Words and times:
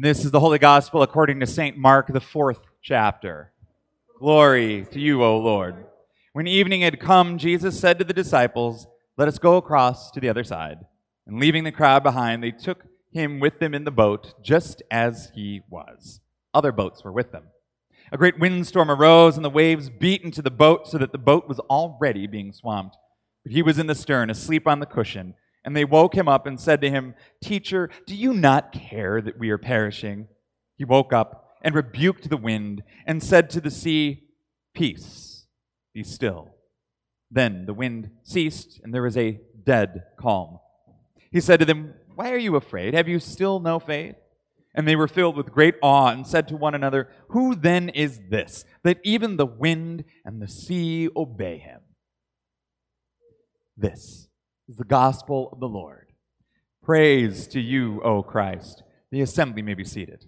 This 0.00 0.24
is 0.24 0.30
the 0.30 0.38
Holy 0.38 0.60
Gospel 0.60 1.02
according 1.02 1.40
to 1.40 1.46
St. 1.48 1.76
Mark, 1.76 2.06
the 2.06 2.20
fourth 2.20 2.60
chapter. 2.80 3.50
Glory 4.20 4.86
to 4.92 5.00
you, 5.00 5.24
O 5.24 5.36
Lord. 5.38 5.86
When 6.32 6.46
evening 6.46 6.82
had 6.82 7.00
come, 7.00 7.36
Jesus 7.36 7.80
said 7.80 7.98
to 7.98 8.04
the 8.04 8.12
disciples, 8.12 8.86
Let 9.16 9.26
us 9.26 9.40
go 9.40 9.56
across 9.56 10.12
to 10.12 10.20
the 10.20 10.28
other 10.28 10.44
side. 10.44 10.86
And 11.26 11.40
leaving 11.40 11.64
the 11.64 11.72
crowd 11.72 12.04
behind, 12.04 12.44
they 12.44 12.52
took 12.52 12.84
him 13.10 13.40
with 13.40 13.58
them 13.58 13.74
in 13.74 13.82
the 13.82 13.90
boat, 13.90 14.40
just 14.40 14.84
as 14.88 15.32
he 15.34 15.62
was. 15.68 16.20
Other 16.54 16.70
boats 16.70 17.02
were 17.02 17.10
with 17.10 17.32
them. 17.32 17.48
A 18.12 18.16
great 18.16 18.38
windstorm 18.38 18.92
arose, 18.92 19.34
and 19.34 19.44
the 19.44 19.50
waves 19.50 19.90
beat 19.90 20.22
into 20.22 20.42
the 20.42 20.48
boat 20.52 20.86
so 20.86 20.98
that 20.98 21.10
the 21.10 21.18
boat 21.18 21.48
was 21.48 21.58
already 21.58 22.28
being 22.28 22.52
swamped. 22.52 22.96
But 23.42 23.50
he 23.50 23.62
was 23.62 23.80
in 23.80 23.88
the 23.88 23.96
stern, 23.96 24.30
asleep 24.30 24.68
on 24.68 24.78
the 24.78 24.86
cushion. 24.86 25.34
And 25.68 25.76
they 25.76 25.84
woke 25.84 26.14
him 26.14 26.28
up 26.28 26.46
and 26.46 26.58
said 26.58 26.80
to 26.80 26.88
him, 26.88 27.14
Teacher, 27.44 27.90
do 28.06 28.14
you 28.16 28.32
not 28.32 28.72
care 28.72 29.20
that 29.20 29.38
we 29.38 29.50
are 29.50 29.58
perishing? 29.58 30.28
He 30.78 30.86
woke 30.86 31.12
up 31.12 31.58
and 31.60 31.74
rebuked 31.74 32.30
the 32.30 32.38
wind 32.38 32.82
and 33.06 33.22
said 33.22 33.50
to 33.50 33.60
the 33.60 33.70
sea, 33.70 34.28
Peace, 34.72 35.44
be 35.92 36.02
still. 36.02 36.54
Then 37.30 37.66
the 37.66 37.74
wind 37.74 38.12
ceased, 38.22 38.80
and 38.82 38.94
there 38.94 39.02
was 39.02 39.18
a 39.18 39.42
dead 39.62 40.04
calm. 40.18 40.58
He 41.30 41.38
said 41.38 41.60
to 41.60 41.66
them, 41.66 41.92
Why 42.14 42.32
are 42.32 42.38
you 42.38 42.56
afraid? 42.56 42.94
Have 42.94 43.06
you 43.06 43.20
still 43.20 43.60
no 43.60 43.78
faith? 43.78 44.16
And 44.74 44.88
they 44.88 44.96
were 44.96 45.06
filled 45.06 45.36
with 45.36 45.52
great 45.52 45.74
awe 45.82 46.08
and 46.08 46.26
said 46.26 46.48
to 46.48 46.56
one 46.56 46.74
another, 46.74 47.10
Who 47.28 47.54
then 47.54 47.90
is 47.90 48.22
this, 48.30 48.64
that 48.84 49.00
even 49.04 49.36
the 49.36 49.44
wind 49.44 50.04
and 50.24 50.40
the 50.40 50.48
sea 50.48 51.10
obey 51.14 51.58
him? 51.58 51.80
This 53.76 54.27
is 54.68 54.76
the 54.76 54.84
gospel 54.84 55.48
of 55.52 55.60
the 55.60 55.68
Lord. 55.68 56.12
Praise 56.82 57.46
to 57.48 57.60
you, 57.60 58.02
O 58.02 58.22
Christ. 58.22 58.82
The 59.10 59.22
assembly 59.22 59.62
may 59.62 59.74
be 59.74 59.84
seated. 59.84 60.26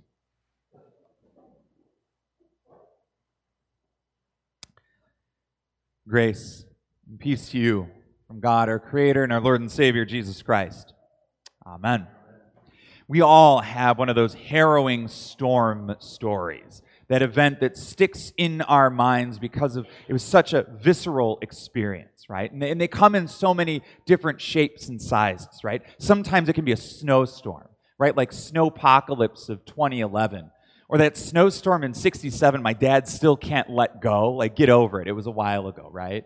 Grace 6.08 6.64
and 7.08 7.20
peace 7.20 7.50
to 7.50 7.58
you 7.58 7.88
from 8.26 8.40
God, 8.40 8.68
our 8.68 8.78
Creator, 8.78 9.22
and 9.22 9.32
our 9.32 9.40
Lord 9.40 9.60
and 9.60 9.70
Savior, 9.70 10.04
Jesus 10.04 10.42
Christ. 10.42 10.94
Amen. 11.66 12.06
We 13.06 13.20
all 13.20 13.60
have 13.60 13.98
one 13.98 14.08
of 14.08 14.16
those 14.16 14.34
harrowing 14.34 15.08
storm 15.08 15.94
stories, 15.98 16.80
that 17.10 17.22
event 17.22 17.58
that 17.58 17.76
sticks 17.76 18.32
in 18.36 18.62
our 18.62 18.88
minds 18.88 19.40
because 19.40 19.74
of 19.74 19.84
it 20.08 20.12
was 20.12 20.22
such 20.22 20.52
a 20.52 20.64
visceral 20.80 21.40
experience, 21.42 22.26
right? 22.28 22.50
And 22.50 22.62
they, 22.62 22.70
and 22.70 22.80
they 22.80 22.86
come 22.86 23.16
in 23.16 23.26
so 23.26 23.52
many 23.52 23.82
different 24.06 24.40
shapes 24.40 24.88
and 24.88 25.02
sizes, 25.02 25.64
right? 25.64 25.82
Sometimes 25.98 26.48
it 26.48 26.52
can 26.52 26.64
be 26.64 26.70
a 26.70 26.76
snowstorm, 26.76 27.68
right? 27.98 28.16
Like 28.16 28.30
snowpocalypse 28.30 29.48
of 29.48 29.64
2011 29.66 30.52
or 30.88 30.98
that 30.98 31.16
snowstorm 31.16 31.82
in 31.84 31.94
67 31.94 32.62
my 32.62 32.72
dad 32.72 33.06
still 33.06 33.36
can't 33.36 33.70
let 33.70 34.00
go 34.00 34.30
like 34.32 34.56
get 34.56 34.68
over 34.70 35.00
it 35.00 35.06
it 35.06 35.12
was 35.12 35.26
a 35.26 35.30
while 35.30 35.68
ago 35.68 35.88
right 35.92 36.24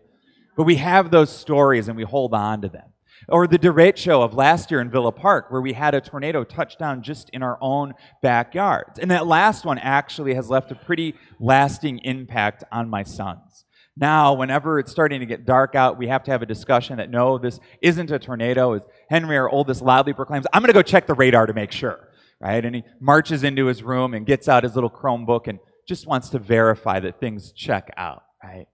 but 0.56 0.62
we 0.62 0.76
have 0.76 1.10
those 1.10 1.28
stories 1.28 1.88
and 1.88 1.98
we 1.98 2.02
hold 2.02 2.32
on 2.32 2.62
to 2.62 2.70
them 2.70 2.93
or 3.28 3.46
the 3.46 3.58
derecho 3.58 4.22
of 4.22 4.34
last 4.34 4.70
year 4.70 4.80
in 4.80 4.90
villa 4.90 5.12
park 5.12 5.50
where 5.50 5.60
we 5.60 5.72
had 5.72 5.94
a 5.94 6.00
tornado 6.00 6.44
touch 6.44 6.78
down 6.78 7.02
just 7.02 7.30
in 7.30 7.42
our 7.42 7.58
own 7.60 7.94
backyards 8.22 8.98
and 8.98 9.10
that 9.10 9.26
last 9.26 9.64
one 9.64 9.78
actually 9.78 10.34
has 10.34 10.48
left 10.48 10.70
a 10.70 10.74
pretty 10.74 11.14
lasting 11.38 11.98
impact 12.00 12.64
on 12.70 12.88
my 12.88 13.02
sons 13.02 13.64
now 13.96 14.34
whenever 14.34 14.78
it's 14.78 14.90
starting 14.90 15.20
to 15.20 15.26
get 15.26 15.46
dark 15.46 15.74
out 15.74 15.98
we 15.98 16.08
have 16.08 16.24
to 16.24 16.30
have 16.30 16.42
a 16.42 16.46
discussion 16.46 16.96
that 16.96 17.10
no 17.10 17.38
this 17.38 17.60
isn't 17.82 18.10
a 18.10 18.18
tornado 18.18 18.72
as 18.72 18.82
henry 19.08 19.36
our 19.36 19.48
oldest 19.48 19.82
loudly 19.82 20.12
proclaims 20.12 20.46
i'm 20.52 20.62
going 20.62 20.68
to 20.68 20.74
go 20.74 20.82
check 20.82 21.06
the 21.06 21.14
radar 21.14 21.46
to 21.46 21.54
make 21.54 21.72
sure 21.72 22.08
right? 22.44 22.64
And 22.64 22.76
he 22.76 22.84
marches 23.00 23.42
into 23.42 23.66
his 23.66 23.82
room 23.82 24.14
and 24.14 24.26
gets 24.26 24.48
out 24.48 24.64
his 24.64 24.74
little 24.74 24.90
Chromebook 24.90 25.48
and 25.48 25.58
just 25.88 26.06
wants 26.06 26.28
to 26.30 26.38
verify 26.38 27.00
that 27.00 27.18
things 27.18 27.52
check 27.52 27.90
out, 27.96 28.22
right? 28.42 28.66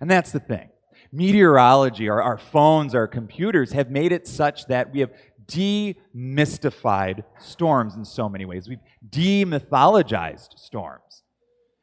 And 0.00 0.10
that's 0.10 0.32
the 0.32 0.40
thing. 0.40 0.68
Meteorology, 1.12 2.08
our, 2.08 2.22
our 2.22 2.38
phones, 2.38 2.94
our 2.94 3.06
computers 3.06 3.72
have 3.72 3.90
made 3.90 4.12
it 4.12 4.26
such 4.26 4.66
that 4.66 4.92
we 4.92 5.00
have 5.00 5.12
demystified 5.46 7.24
storms 7.38 7.94
in 7.94 8.04
so 8.04 8.28
many 8.28 8.44
ways. 8.44 8.68
We've 8.68 8.80
demythologized 9.08 10.58
storms. 10.58 11.22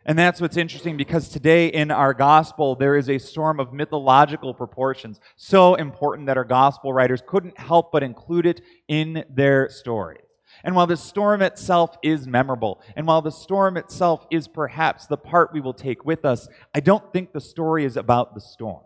And 0.05 0.19
that's 0.19 0.41
what's 0.41 0.57
interesting 0.57 0.97
because 0.97 1.29
today 1.29 1.67
in 1.67 1.89
our 1.89 2.13
gospel, 2.13 2.75
there 2.75 2.97
is 2.97 3.09
a 3.09 3.17
storm 3.17 3.59
of 3.59 3.71
mythological 3.71 4.53
proportions, 4.53 5.21
so 5.37 5.75
important 5.75 6.27
that 6.27 6.37
our 6.37 6.43
gospel 6.43 6.91
writers 6.91 7.23
couldn't 7.25 7.57
help 7.57 7.91
but 7.91 8.03
include 8.03 8.45
it 8.45 8.61
in 8.89 9.23
their 9.29 9.69
stories. 9.69 10.19
And 10.63 10.75
while 10.75 10.87
the 10.87 10.97
storm 10.97 11.41
itself 11.41 11.97
is 12.03 12.27
memorable, 12.27 12.81
and 12.95 13.07
while 13.07 13.21
the 13.21 13.31
storm 13.31 13.77
itself 13.77 14.27
is 14.29 14.47
perhaps 14.47 15.07
the 15.07 15.17
part 15.17 15.53
we 15.53 15.61
will 15.61 15.73
take 15.73 16.05
with 16.05 16.25
us, 16.25 16.47
I 16.75 16.79
don't 16.81 17.11
think 17.13 17.31
the 17.31 17.41
story 17.41 17.85
is 17.85 17.97
about 17.97 18.35
the 18.35 18.41
storm. 18.41 18.83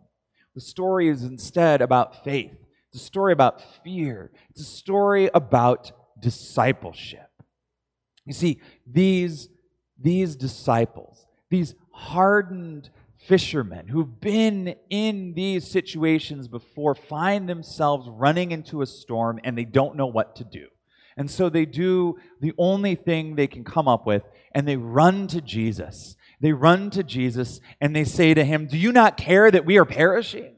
The 0.58 0.62
story 0.62 1.08
is 1.08 1.22
instead 1.22 1.84
about 1.84 2.24
faith. 2.24 2.58
It's 2.90 3.04
a 3.04 3.06
story 3.06 3.32
about 3.32 3.62
fear. 3.84 4.32
It's 4.50 4.62
a 4.62 4.66
story 4.66 5.30
about 5.32 5.92
discipleship. 6.20 7.30
You 8.26 8.34
see, 8.34 8.60
these, 8.88 9.50
these 10.02 10.36
disciples, 10.36 11.28
these 11.52 11.76
hardened 11.92 12.90
fishermen 13.28 13.88
who've 13.88 14.20
been 14.20 14.74
in 14.90 15.36
these 15.36 15.70
situations 15.70 16.48
before, 16.48 16.96
find 16.96 17.48
themselves 17.48 18.10
running 18.10 18.50
into 18.50 18.82
a 18.82 18.88
storm 18.88 19.40
and 19.44 19.56
they 19.56 19.64
don't 19.64 19.96
know 19.96 20.08
what 20.08 20.38
to 20.38 20.44
do. 20.44 20.70
And 21.18 21.30
so 21.30 21.50
they 21.50 21.68
do 21.68 22.18
the 22.42 22.54
only 22.58 22.96
thing 22.96 23.36
they 23.36 23.46
can 23.46 23.64
come 23.64 23.88
up 23.88 24.08
with, 24.08 24.24
and 24.54 24.68
they 24.68 24.78
run 24.78 25.28
to 25.28 25.40
Jesus. 25.42 26.16
They 26.40 26.54
run 26.54 26.90
to 26.92 27.04
Jesus 27.04 27.60
and 27.82 27.96
they 27.96 28.04
say 28.04 28.34
to 28.34 28.46
him, 28.46 28.68
Do 28.68 28.78
you 28.78 28.92
not 28.92 29.18
care 29.18 29.50
that 29.50 29.66
we 29.66 29.78
are 29.78 29.86
perishing? 29.86 30.58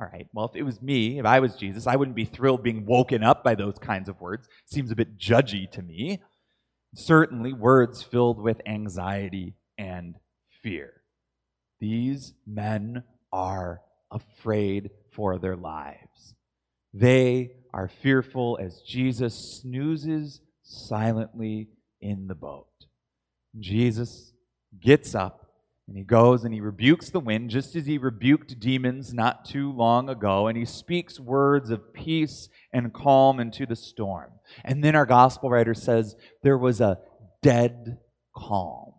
All 0.00 0.08
right, 0.12 0.26
well, 0.32 0.46
if 0.46 0.56
it 0.56 0.62
was 0.62 0.82
me, 0.82 1.18
if 1.18 1.26
I 1.26 1.38
was 1.38 1.54
Jesus, 1.54 1.86
I 1.86 1.96
wouldn't 1.96 2.16
be 2.16 2.24
thrilled 2.24 2.62
being 2.62 2.86
woken 2.86 3.22
up 3.22 3.44
by 3.44 3.54
those 3.54 3.78
kinds 3.78 4.08
of 4.08 4.20
words. 4.20 4.48
Seems 4.66 4.90
a 4.90 4.96
bit 4.96 5.16
judgy 5.16 5.70
to 5.70 5.82
me. 5.82 6.20
Certainly, 6.94 7.52
words 7.52 8.02
filled 8.02 8.40
with 8.40 8.60
anxiety 8.66 9.54
and 9.78 10.16
fear. 10.62 11.02
These 11.78 12.34
men 12.46 13.04
are 13.32 13.80
afraid 14.10 14.90
for 15.14 15.38
their 15.38 15.56
lives. 15.56 16.34
They 16.92 17.52
are 17.72 17.88
fearful 17.88 18.58
as 18.60 18.82
Jesus 18.82 19.60
snoozes 19.62 20.40
silently 20.62 21.68
in 22.00 22.26
the 22.26 22.34
boat. 22.34 22.66
Jesus 23.58 24.32
gets 24.80 25.14
up 25.14 25.42
and 25.88 25.96
he 25.96 26.04
goes 26.04 26.44
and 26.44 26.54
he 26.54 26.60
rebukes 26.60 27.10
the 27.10 27.20
wind, 27.20 27.50
just 27.50 27.74
as 27.76 27.86
he 27.86 27.98
rebuked 27.98 28.58
demons 28.58 29.12
not 29.12 29.44
too 29.44 29.72
long 29.72 30.08
ago, 30.08 30.46
and 30.46 30.56
he 30.56 30.64
speaks 30.64 31.20
words 31.20 31.70
of 31.70 31.92
peace 31.92 32.48
and 32.72 32.94
calm 32.94 33.40
into 33.40 33.66
the 33.66 33.76
storm. 33.76 34.30
And 34.64 34.82
then 34.82 34.94
our 34.94 35.06
gospel 35.06 35.50
writer 35.50 35.74
says 35.74 36.16
there 36.42 36.56
was 36.56 36.80
a 36.80 36.98
dead 37.42 37.98
calm. 38.34 38.92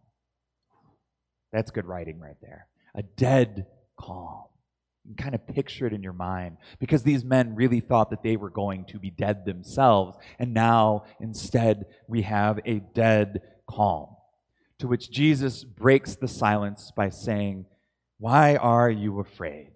That's 1.51 1.71
good 1.71 1.85
writing 1.85 2.19
right 2.19 2.37
there. 2.41 2.67
A 2.95 3.03
dead 3.03 3.67
calm. 3.99 4.43
You 5.05 5.15
kind 5.15 5.35
of 5.35 5.47
picture 5.47 5.85
it 5.85 5.93
in 5.93 6.03
your 6.03 6.13
mind 6.13 6.57
because 6.79 7.03
these 7.03 7.25
men 7.25 7.55
really 7.55 7.79
thought 7.79 8.09
that 8.11 8.23
they 8.23 8.37
were 8.37 8.49
going 8.49 8.85
to 8.85 8.99
be 8.99 9.09
dead 9.09 9.45
themselves. 9.45 10.17
And 10.39 10.53
now, 10.53 11.05
instead, 11.19 11.85
we 12.07 12.21
have 12.21 12.59
a 12.65 12.79
dead 12.79 13.41
calm. 13.69 14.07
To 14.83 14.89
which 14.89 15.09
Jesus 15.09 15.63
breaks 15.63 16.15
the 16.15 16.27
silence 16.27 16.91
by 16.93 17.07
saying, 17.07 17.67
Why 18.19 18.57
are 18.57 18.91
you 18.91 19.21
afraid? 19.21 19.71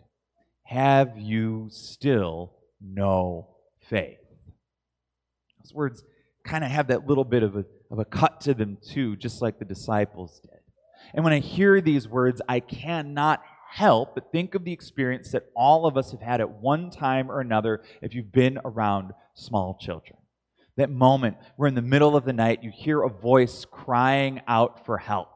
Have 0.64 1.18
you 1.18 1.70
still 1.72 2.52
no 2.82 3.48
faith? 3.90 4.20
Those 5.64 5.74
words 5.74 6.04
kind 6.44 6.66
of 6.66 6.72
have 6.72 6.88
that 6.88 7.08
little 7.08 7.24
bit 7.24 7.42
of 7.42 7.56
a, 7.56 7.64
of 7.90 8.00
a 8.00 8.04
cut 8.04 8.42
to 8.42 8.54
them, 8.54 8.80
too, 8.86 9.16
just 9.16 9.42
like 9.42 9.60
the 9.60 9.64
disciples 9.64 10.42
did. 10.42 10.60
And 11.14 11.24
when 11.24 11.32
I 11.32 11.40
hear 11.40 11.80
these 11.80 12.06
words, 12.06 12.42
I 12.50 12.60
cannot 12.60 13.42
help 13.70 14.14
but 14.14 14.34
think 14.34 14.56
of 14.56 14.66
the 14.66 14.74
experience 14.74 15.32
that 15.32 15.50
all 15.56 15.86
of 15.86 15.96
us 15.96 16.12
have 16.12 16.22
had 16.22 16.42
at 16.42 16.50
one 16.50 16.90
time 16.90 17.32
or 17.32 17.40
another 17.40 17.82
if 18.02 18.14
you've 18.14 18.34
been 18.34 18.60
around 18.66 19.14
small 19.36 19.78
children. 19.80 20.18
That 20.78 20.90
moment 20.90 21.38
where 21.56 21.68
in 21.68 21.76
the 21.76 21.82
middle 21.82 22.16
of 22.16 22.26
the 22.26 22.34
night 22.34 22.64
you 22.64 22.72
hear 22.72 23.02
a 23.02 23.10
voice 23.10 23.66
crying 23.66 24.42
out 24.48 24.86
for 24.86 24.98
help. 24.98 25.30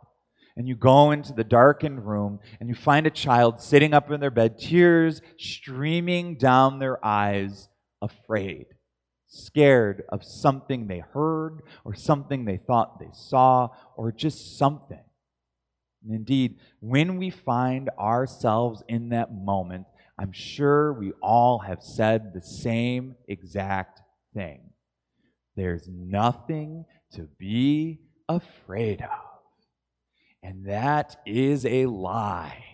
And 0.55 0.67
you 0.67 0.75
go 0.75 1.11
into 1.11 1.33
the 1.33 1.43
darkened 1.43 2.05
room 2.05 2.39
and 2.59 2.69
you 2.69 2.75
find 2.75 3.07
a 3.07 3.11
child 3.11 3.61
sitting 3.61 3.93
up 3.93 4.11
in 4.11 4.19
their 4.19 4.31
bed, 4.31 4.59
tears 4.59 5.21
streaming 5.37 6.35
down 6.35 6.79
their 6.79 7.03
eyes, 7.03 7.69
afraid, 8.01 8.67
scared 9.27 10.03
of 10.09 10.23
something 10.23 10.87
they 10.87 10.99
heard 11.13 11.61
or 11.85 11.95
something 11.95 12.45
they 12.45 12.57
thought 12.57 12.99
they 12.99 13.09
saw 13.13 13.69
or 13.95 14.11
just 14.11 14.57
something. 14.57 15.03
And 16.03 16.15
indeed, 16.15 16.59
when 16.79 17.17
we 17.17 17.29
find 17.29 17.89
ourselves 17.97 18.83
in 18.87 19.09
that 19.09 19.33
moment, 19.33 19.85
I'm 20.19 20.31
sure 20.31 20.93
we 20.93 21.13
all 21.21 21.59
have 21.59 21.81
said 21.81 22.33
the 22.33 22.41
same 22.41 23.15
exact 23.27 24.01
thing. 24.33 24.71
There's 25.55 25.87
nothing 25.87 26.85
to 27.13 27.27
be 27.37 28.01
afraid 28.27 29.01
of. 29.01 29.09
And 30.43 30.65
that 30.65 31.17
is 31.25 31.65
a 31.65 31.85
lie. 31.85 32.71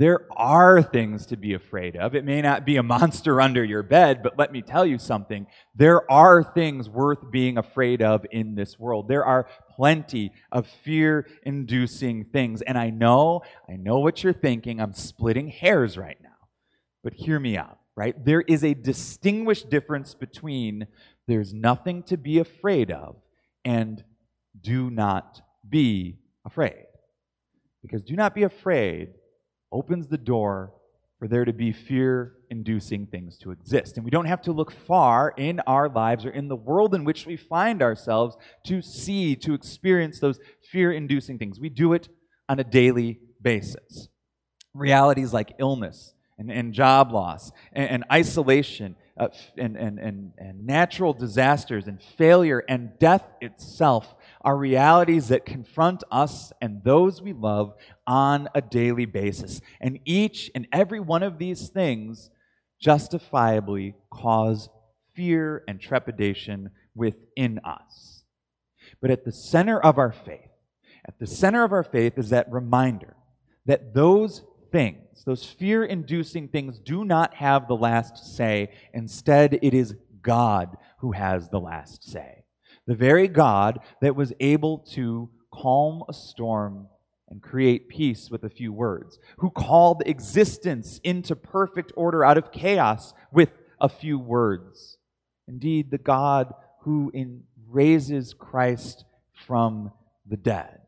There 0.00 0.26
are 0.34 0.82
things 0.82 1.26
to 1.26 1.36
be 1.36 1.52
afraid 1.52 1.94
of. 1.94 2.14
It 2.14 2.24
may 2.24 2.40
not 2.40 2.64
be 2.64 2.78
a 2.78 2.82
monster 2.82 3.38
under 3.42 3.62
your 3.62 3.82
bed, 3.82 4.22
but 4.22 4.38
let 4.38 4.50
me 4.50 4.62
tell 4.62 4.86
you 4.86 4.98
something. 4.98 5.46
There 5.74 6.10
are 6.10 6.42
things 6.42 6.88
worth 6.88 7.30
being 7.30 7.58
afraid 7.58 8.00
of 8.00 8.24
in 8.30 8.54
this 8.54 8.78
world. 8.78 9.08
There 9.08 9.26
are 9.26 9.46
plenty 9.76 10.32
of 10.50 10.66
fear 10.66 11.26
inducing 11.42 12.24
things. 12.24 12.62
And 12.62 12.78
I 12.78 12.88
know, 12.88 13.42
I 13.68 13.76
know 13.76 13.98
what 13.98 14.24
you're 14.24 14.32
thinking. 14.32 14.80
I'm 14.80 14.94
splitting 14.94 15.48
hairs 15.48 15.98
right 15.98 16.18
now. 16.22 16.30
But 17.04 17.12
hear 17.12 17.38
me 17.38 17.58
out, 17.58 17.78
right? 17.94 18.14
There 18.24 18.40
is 18.40 18.64
a 18.64 18.72
distinguished 18.72 19.68
difference 19.68 20.14
between 20.14 20.86
there's 21.30 21.54
nothing 21.54 22.02
to 22.04 22.16
be 22.16 22.38
afraid 22.38 22.90
of 22.90 23.16
and 23.64 24.02
do 24.60 24.90
not 24.90 25.40
be 25.68 26.18
afraid. 26.44 26.86
Because 27.82 28.02
do 28.02 28.16
not 28.16 28.34
be 28.34 28.42
afraid 28.42 29.14
opens 29.72 30.08
the 30.08 30.18
door 30.18 30.72
for 31.18 31.28
there 31.28 31.44
to 31.44 31.52
be 31.52 31.70
fear 31.70 32.34
inducing 32.48 33.06
things 33.06 33.38
to 33.38 33.50
exist. 33.50 33.96
And 33.96 34.04
we 34.04 34.10
don't 34.10 34.26
have 34.26 34.42
to 34.42 34.52
look 34.52 34.72
far 34.72 35.32
in 35.36 35.60
our 35.66 35.88
lives 35.88 36.24
or 36.24 36.30
in 36.30 36.48
the 36.48 36.56
world 36.56 36.94
in 36.94 37.04
which 37.04 37.26
we 37.26 37.36
find 37.36 37.82
ourselves 37.82 38.36
to 38.66 38.82
see, 38.82 39.36
to 39.36 39.54
experience 39.54 40.18
those 40.18 40.40
fear 40.72 40.90
inducing 40.90 41.38
things. 41.38 41.60
We 41.60 41.68
do 41.68 41.92
it 41.92 42.08
on 42.48 42.58
a 42.58 42.64
daily 42.64 43.20
basis. 43.40 44.08
Realities 44.74 45.32
like 45.32 45.54
illness 45.58 46.14
and, 46.38 46.50
and 46.50 46.72
job 46.72 47.12
loss 47.12 47.52
and, 47.72 47.88
and 47.88 48.04
isolation 48.10 48.96
uh, 49.20 49.28
and, 49.58 49.76
and, 49.76 49.98
and, 49.98 50.32
and 50.38 50.66
natural 50.66 51.12
disasters 51.12 51.86
and 51.86 52.02
failure 52.02 52.64
and 52.70 52.98
death 52.98 53.28
itself 53.42 54.14
are 54.40 54.56
realities 54.56 55.28
that 55.28 55.44
confront 55.44 56.02
us 56.10 56.54
and 56.62 56.82
those 56.84 57.20
we 57.20 57.34
love 57.34 57.74
on 58.06 58.48
a 58.54 58.62
daily 58.62 59.04
basis. 59.04 59.60
And 59.78 60.00
each 60.06 60.50
and 60.54 60.66
every 60.72 61.00
one 61.00 61.22
of 61.22 61.36
these 61.36 61.68
things 61.68 62.30
justifiably 62.80 63.94
cause 64.10 64.70
fear 65.14 65.64
and 65.68 65.78
trepidation 65.78 66.70
within 66.94 67.60
us. 67.62 68.24
But 69.02 69.10
at 69.10 69.26
the 69.26 69.32
center 69.32 69.78
of 69.78 69.98
our 69.98 70.12
faith, 70.12 70.48
at 71.06 71.18
the 71.18 71.26
center 71.26 71.62
of 71.62 71.72
our 71.72 71.84
faith 71.84 72.16
is 72.16 72.30
that 72.30 72.50
reminder 72.50 73.16
that 73.66 73.92
those 73.92 74.42
things, 74.70 75.24
those 75.24 75.44
fear 75.44 75.84
inducing 75.84 76.48
things, 76.48 76.78
do 76.78 77.04
not 77.04 77.34
have 77.34 77.68
the 77.68 77.76
last 77.76 78.36
say. 78.36 78.70
Instead, 78.92 79.58
it 79.62 79.74
is 79.74 79.94
God 80.22 80.76
who 80.98 81.12
has 81.12 81.48
the 81.48 81.60
last 81.60 82.08
say 82.08 82.40
the 82.90 82.96
very 82.96 83.28
God 83.28 83.78
that 84.00 84.16
was 84.16 84.32
able 84.40 84.78
to 84.78 85.30
calm 85.52 86.02
a 86.08 86.12
storm 86.12 86.88
and 87.28 87.40
create 87.40 87.88
peace 87.88 88.28
with 88.30 88.42
a 88.42 88.50
few 88.50 88.72
words, 88.72 89.20
who 89.38 89.48
called 89.48 90.02
existence 90.06 91.00
into 91.04 91.36
perfect 91.36 91.92
order 91.94 92.24
out 92.24 92.36
of 92.36 92.50
chaos 92.50 93.14
with 93.30 93.52
a 93.80 93.88
few 93.88 94.18
words. 94.18 94.98
Indeed, 95.46 95.92
the 95.92 95.98
God 95.98 96.52
who 96.80 97.12
in, 97.14 97.44
raises 97.68 98.34
Christ 98.34 99.04
from 99.46 99.92
the 100.26 100.36
dead. 100.36 100.80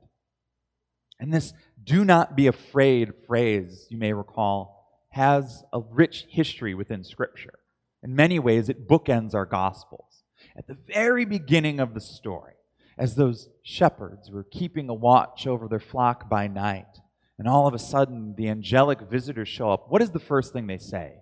And 1.21 1.33
this 1.33 1.53
do 1.83 2.05
not 2.05 2.37
be 2.37 2.47
afraid 2.47 3.13
phrase, 3.27 3.87
you 3.91 3.99
may 3.99 4.13
recall, 4.13 5.05
has 5.11 5.63
a 5.73 5.81
rich 5.81 6.27
history 6.29 6.75
within 6.75 7.05
Scripture. 7.05 7.59
In 8.03 8.17
many 8.17 8.39
ways, 8.39 8.69
it 8.69 8.89
bookends 8.89 9.35
our 9.35 9.47
Gospels 9.47 10.23
at 10.57 10.67
the 10.67 10.77
very 10.93 11.25
beginning 11.25 11.81
of 11.81 11.95
the 11.95 12.01
story, 12.01 12.55
as 12.99 13.15
those 13.15 13.49
shepherds 13.63 14.31
were 14.31 14.45
keeping 14.45 14.89
a 14.89 14.95
watch 14.95 15.47
over 15.47 15.69
their 15.69 15.81
flock 15.81 16.29
by 16.29 16.47
night, 16.47 16.99
and 17.39 17.49
all 17.49 17.67
of 17.67 17.75
a 17.75 17.79
sudden 17.79 18.35
the 18.37 18.49
angelic 18.49 19.01
visitors 19.11 19.49
show 19.49 19.71
up, 19.71 19.87
what 19.89 20.03
is 20.03 20.11
the 20.11 20.19
first 20.19 20.53
thing 20.53 20.67
they 20.67 20.79
say? 20.79 21.15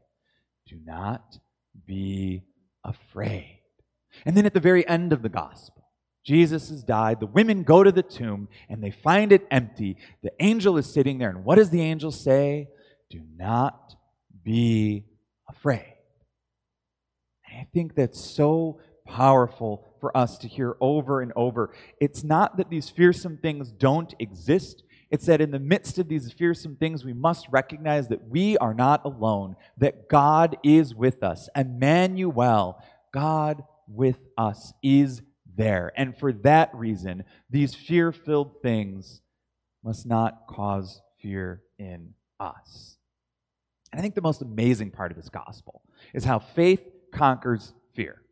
Do 0.66 0.78
not 0.84 1.38
be 1.86 2.44
afraid. 2.84 3.60
And 4.24 4.36
then 4.36 4.46
at 4.46 4.54
the 4.54 4.60
very 4.60 4.86
end 4.88 5.12
of 5.12 5.22
the 5.22 5.28
gospel, 5.28 5.79
Jesus 6.24 6.68
has 6.68 6.82
died. 6.82 7.20
The 7.20 7.26
women 7.26 7.62
go 7.62 7.82
to 7.82 7.92
the 7.92 8.02
tomb 8.02 8.48
and 8.68 8.82
they 8.82 8.90
find 8.90 9.32
it 9.32 9.46
empty. 9.50 9.96
The 10.22 10.32
angel 10.38 10.76
is 10.76 10.92
sitting 10.92 11.18
there. 11.18 11.30
And 11.30 11.44
what 11.44 11.56
does 11.56 11.70
the 11.70 11.80
angel 11.80 12.10
say? 12.10 12.68
Do 13.08 13.22
not 13.36 13.94
be 14.44 15.06
afraid. 15.48 15.94
And 17.48 17.60
I 17.60 17.66
think 17.72 17.94
that's 17.94 18.20
so 18.20 18.80
powerful 19.06 19.86
for 20.00 20.16
us 20.16 20.38
to 20.38 20.48
hear 20.48 20.76
over 20.80 21.20
and 21.20 21.32
over. 21.34 21.74
It's 22.00 22.22
not 22.22 22.56
that 22.58 22.70
these 22.70 22.88
fearsome 22.88 23.38
things 23.38 23.72
don't 23.72 24.14
exist. 24.18 24.84
It's 25.10 25.26
that 25.26 25.40
in 25.40 25.50
the 25.50 25.58
midst 25.58 25.98
of 25.98 26.08
these 26.08 26.32
fearsome 26.32 26.76
things, 26.76 27.04
we 27.04 27.12
must 27.12 27.48
recognize 27.50 28.08
that 28.08 28.28
we 28.28 28.56
are 28.58 28.74
not 28.74 29.04
alone, 29.04 29.56
that 29.78 30.08
God 30.08 30.56
is 30.62 30.94
with 30.94 31.22
us. 31.22 31.48
Emmanuel, 31.56 32.80
God 33.12 33.64
with 33.88 34.20
us, 34.38 34.72
is 34.82 35.22
there. 35.60 35.92
And 35.96 36.16
for 36.16 36.32
that 36.32 36.74
reason, 36.74 37.24
these 37.50 37.74
fear 37.74 38.12
filled 38.12 38.62
things 38.62 39.20
must 39.84 40.06
not 40.06 40.46
cause 40.48 41.00
fear 41.20 41.62
in 41.78 42.14
us. 42.38 42.96
And 43.92 44.00
I 44.00 44.02
think 44.02 44.14
the 44.14 44.22
most 44.22 44.42
amazing 44.42 44.90
part 44.90 45.10
of 45.10 45.16
this 45.16 45.28
gospel 45.28 45.82
is 46.14 46.24
how 46.24 46.38
faith 46.38 46.82
conquers 47.12 47.74
fear. 47.94 48.22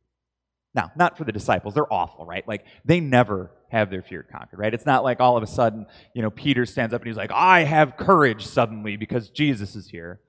Now, 0.74 0.90
not 0.96 1.18
for 1.18 1.24
the 1.24 1.32
disciples. 1.32 1.74
They're 1.74 1.92
awful, 1.92 2.24
right? 2.24 2.46
Like, 2.46 2.64
they 2.84 3.00
never 3.00 3.50
have 3.70 3.90
their 3.90 4.02
fear 4.02 4.22
conquered, 4.22 4.58
right? 4.58 4.72
It's 4.72 4.86
not 4.86 5.04
like 5.04 5.20
all 5.20 5.36
of 5.36 5.42
a 5.42 5.46
sudden, 5.46 5.86
you 6.14 6.22
know, 6.22 6.30
Peter 6.30 6.64
stands 6.64 6.94
up 6.94 7.00
and 7.00 7.08
he's 7.08 7.16
like, 7.16 7.32
I 7.32 7.64
have 7.64 7.96
courage 7.96 8.46
suddenly 8.46 8.96
because 8.96 9.30
Jesus 9.30 9.74
is 9.74 9.88
here. 9.88 10.20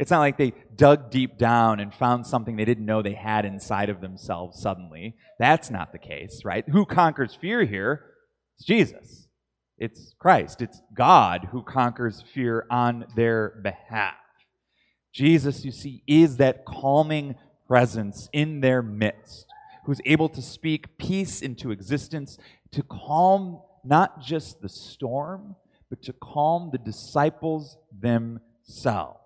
It's 0.00 0.10
not 0.10 0.20
like 0.20 0.38
they 0.38 0.54
dug 0.74 1.10
deep 1.10 1.36
down 1.36 1.78
and 1.78 1.92
found 1.92 2.26
something 2.26 2.56
they 2.56 2.64
didn't 2.64 2.86
know 2.86 3.02
they 3.02 3.12
had 3.12 3.44
inside 3.44 3.90
of 3.90 4.00
themselves 4.00 4.58
suddenly. 4.58 5.14
That's 5.38 5.70
not 5.70 5.92
the 5.92 5.98
case, 5.98 6.40
right? 6.42 6.66
Who 6.70 6.86
conquers 6.86 7.34
fear 7.34 7.66
here? 7.66 8.06
It's 8.56 8.64
Jesus. 8.64 9.28
It's 9.76 10.14
Christ. 10.18 10.62
It's 10.62 10.80
God 10.96 11.48
who 11.52 11.62
conquers 11.62 12.24
fear 12.32 12.64
on 12.70 13.04
their 13.14 13.60
behalf. 13.62 14.14
Jesus, 15.12 15.66
you 15.66 15.70
see, 15.70 16.02
is 16.06 16.38
that 16.38 16.64
calming 16.64 17.34
presence 17.68 18.30
in 18.32 18.62
their 18.62 18.80
midst, 18.80 19.44
who's 19.84 20.00
able 20.06 20.30
to 20.30 20.40
speak 20.40 20.96
peace 20.96 21.42
into 21.42 21.72
existence, 21.72 22.38
to 22.72 22.82
calm 22.82 23.60
not 23.84 24.22
just 24.22 24.62
the 24.62 24.68
storm, 24.70 25.56
but 25.90 26.02
to 26.04 26.14
calm 26.14 26.70
the 26.72 26.78
disciples 26.78 27.76
themselves. 27.92 29.19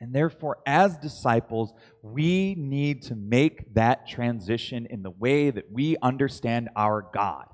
And 0.00 0.14
therefore, 0.14 0.58
as 0.64 0.96
disciples, 0.96 1.72
we 2.02 2.54
need 2.54 3.02
to 3.04 3.16
make 3.16 3.74
that 3.74 4.06
transition 4.06 4.86
in 4.86 5.02
the 5.02 5.10
way 5.10 5.50
that 5.50 5.72
we 5.72 5.96
understand 6.00 6.68
our 6.76 7.04
God. 7.12 7.46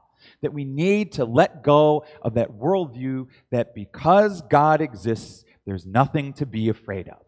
That 0.42 0.52
we 0.52 0.64
need 0.64 1.12
to 1.12 1.24
let 1.24 1.62
go 1.62 2.04
of 2.22 2.34
that 2.34 2.52
worldview 2.52 3.28
that 3.50 3.74
because 3.74 4.42
God 4.42 4.80
exists, 4.80 5.44
there's 5.66 5.86
nothing 5.86 6.34
to 6.34 6.46
be 6.46 6.68
afraid 6.68 7.08
of. 7.08 7.20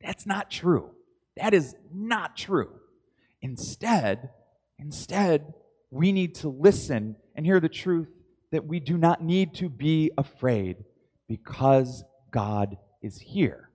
That's 0.00 0.26
not 0.26 0.50
true. 0.50 0.90
That 1.36 1.52
is 1.52 1.74
not 1.92 2.36
true. 2.36 2.70
Instead, 3.42 4.30
instead, 4.78 5.54
we 5.90 6.12
need 6.12 6.36
to 6.36 6.48
listen 6.48 7.16
and 7.34 7.44
hear 7.44 7.60
the 7.60 7.68
truth 7.68 8.08
that 8.52 8.66
we 8.66 8.78
do 8.80 8.96
not 8.96 9.22
need 9.22 9.54
to 9.54 9.68
be 9.68 10.10
afraid 10.16 10.76
because 11.28 12.04
God 12.30 12.76
is 13.02 13.18
here 13.18 13.69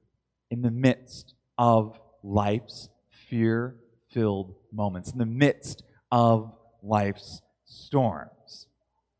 in 0.50 0.62
the 0.62 0.72
midst 0.72 1.34
of 1.58 2.00
life's 2.24 2.90
fear 3.30 3.76
filled 4.12 4.56
moments, 4.72 5.12
in 5.12 5.18
the 5.18 5.26
midst 5.26 5.84
of 6.12 6.52
life's 6.82 7.42
storms. 7.66 8.68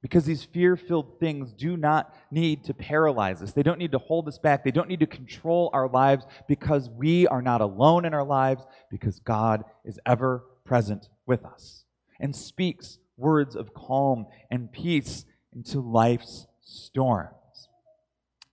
Because 0.02 0.26
these 0.26 0.44
fear 0.44 0.78
filled 0.78 1.20
things 1.20 1.52
do 1.52 1.76
not 1.76 2.14
need 2.30 2.64
to 2.66 2.76
paralyze 2.76 3.42
us. 3.42 3.54
They 3.54 3.64
don't 3.64 3.80
need 3.80 3.94
to 3.94 3.98
hold 3.98 4.28
us 4.28 4.38
back. 4.38 4.64
They 4.64 4.70
don't 4.70 4.88
need 4.88 5.00
to 5.00 5.08
control 5.08 5.72
our 5.74 5.90
lives 5.90 6.26
because 6.48 6.90
we 6.92 7.26
are 7.26 7.42
not 7.42 7.62
alone 7.62 8.06
in 8.06 8.14
our 8.14 8.24
lives, 8.24 8.64
because 8.92 9.20
God 9.20 9.64
is 9.84 10.00
ever 10.06 10.44
present 10.64 11.10
with 11.26 11.44
us 11.44 11.86
and 12.20 12.36
speaks 12.36 13.00
words 13.18 13.56
of 13.56 13.74
calm 13.74 14.28
and 14.52 14.72
peace 14.72 15.26
into 15.56 15.80
life's 15.80 16.46
storms. 16.62 17.70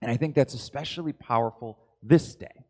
And 0.01 0.09
I 0.09 0.17
think 0.17 0.33
that's 0.33 0.55
especially 0.55 1.13
powerful 1.13 1.77
this 2.03 2.35
day 2.35 2.65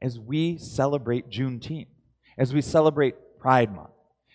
as 0.00 0.18
we 0.18 0.56
celebrate 0.58 1.28
Juneteenth, 1.28 1.88
as 2.36 2.54
we 2.54 2.62
celebrate 2.62 3.14
Pride 3.38 3.74
Month, 3.74 3.90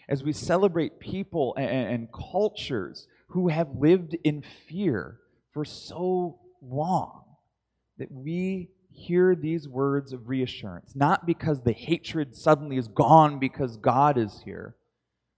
as 0.09 0.23
we 0.23 0.33
celebrate 0.33 0.99
people 0.99 1.55
and, 1.57 1.69
and 1.69 2.07
cultures 2.13 3.07
who 3.29 3.47
have 3.47 3.69
lived 3.77 4.15
in 4.23 4.43
fear 4.67 5.19
for 5.53 5.63
so 5.63 6.39
long 6.61 7.23
that 7.97 8.11
we 8.11 8.69
hear 8.91 9.35
these 9.35 9.67
words 9.67 10.13
of 10.13 10.29
reassurance, 10.29 10.93
not 10.95 11.25
because 11.25 11.63
the 11.63 11.73
hatred 11.73 12.35
suddenly 12.35 12.77
is 12.77 12.87
gone 12.87 13.39
because 13.39 13.77
God 13.77 14.17
is 14.17 14.41
here, 14.45 14.75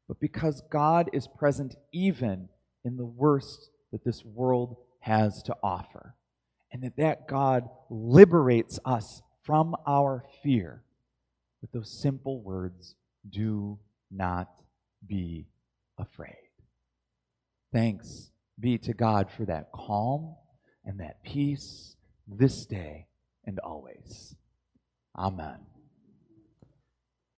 but 0.07 0.19
because 0.19 0.61
God 0.71 1.09
is 1.13 1.27
present 1.27 1.75
even 1.93 2.49
in 2.83 2.97
the 2.97 3.05
worst 3.05 3.69
that 3.91 4.03
this 4.03 4.23
world 4.25 4.77
has 4.99 5.41
to 5.43 5.55
offer. 5.63 6.14
And 6.75 6.83
that 6.83 6.97
that 6.97 7.25
God 7.29 7.69
liberates 7.89 8.81
us 8.83 9.21
from 9.43 9.77
our 9.87 10.25
fear 10.43 10.83
with 11.61 11.71
those 11.71 12.01
simple 12.01 12.41
words 12.41 12.95
do 13.29 13.79
not 14.11 14.49
be 15.07 15.47
afraid. 15.97 16.49
Thanks 17.71 18.29
be 18.59 18.77
to 18.79 18.93
God 18.93 19.31
for 19.31 19.45
that 19.45 19.71
calm 19.73 20.35
and 20.83 20.99
that 20.99 21.23
peace 21.23 21.95
this 22.27 22.65
day 22.65 23.07
and 23.45 23.57
always. 23.59 24.35
Amen. 25.17 25.74